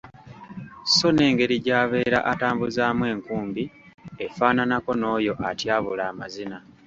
[0.87, 3.63] Sso n’engeri gy'abeera atambuzaamu enkumbi
[4.25, 6.57] afaanaanako n'oyo atyabula amazina.